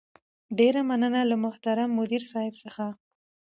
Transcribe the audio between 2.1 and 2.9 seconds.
صيب څخه